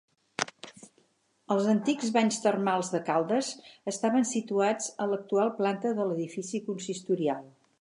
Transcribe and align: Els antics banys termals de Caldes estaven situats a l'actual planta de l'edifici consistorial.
Els 1.55 1.67
antics 1.73 2.09
banys 2.15 2.39
termals 2.45 2.89
de 2.95 3.01
Caldes 3.09 3.51
estaven 3.93 4.25
situats 4.33 4.89
a 5.05 5.09
l'actual 5.13 5.53
planta 5.61 5.93
de 6.01 6.09
l'edifici 6.09 6.63
consistorial. 6.73 7.47